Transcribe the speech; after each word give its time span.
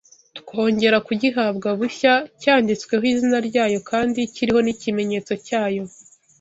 twongera 0.39 0.97
kugihabwa 1.07 1.67
bushya 1.79 2.13
cyanditsweho 2.41 3.05
izina 3.13 3.37
ryayo 3.47 3.79
kandi 3.89 4.19
kiriho 4.33 4.59
n’ikimenyetso 4.63 5.33
cyayo 5.47 5.83